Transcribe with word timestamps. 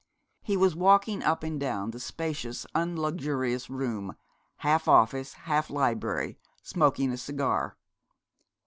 He 0.41 0.57
was 0.57 0.75
walking 0.75 1.21
up 1.21 1.43
and 1.43 1.59
down 1.59 1.91
the 1.91 1.99
spacious 1.99 2.65
unluxurious 2.73 3.69
room, 3.69 4.15
half 4.55 4.87
office, 4.87 5.33
half 5.33 5.69
library, 5.69 6.39
smoking 6.63 7.11
a 7.11 7.17
cigar. 7.17 7.77